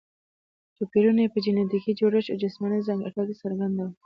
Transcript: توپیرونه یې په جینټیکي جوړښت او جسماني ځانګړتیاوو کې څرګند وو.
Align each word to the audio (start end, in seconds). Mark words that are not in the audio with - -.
توپیرونه 0.77 1.19
یې 1.23 1.31
په 1.33 1.39
جینټیکي 1.43 1.91
جوړښت 1.99 2.29
او 2.31 2.41
جسماني 2.43 2.79
ځانګړتیاوو 2.87 3.27
کې 3.29 3.35
څرګند 3.41 3.73
وو. 3.77 3.87